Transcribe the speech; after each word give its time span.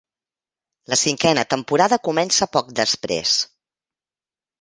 La 0.93 0.97
cinquena 1.01 1.43
temporada 1.53 1.99
comença 2.07 2.47
poc 2.57 2.73
després. 2.81 3.35